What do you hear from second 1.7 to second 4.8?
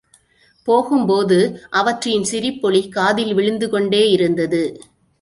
அவற்றின் சிரிப்பொலி காதில் விழுந்து கொண்டேயிருந்தது.